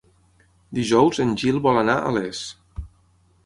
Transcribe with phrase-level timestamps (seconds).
[0.77, 2.43] Dijous en Gil vol anar a Les.